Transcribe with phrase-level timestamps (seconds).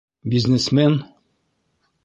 [0.31, 0.95] Бизнесмен?